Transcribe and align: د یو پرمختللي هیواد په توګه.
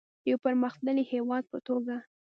د 0.23 0.23
یو 0.31 0.37
پرمختللي 0.45 1.03
هیواد 1.13 1.43
په 1.51 1.57
توګه. 1.67 1.95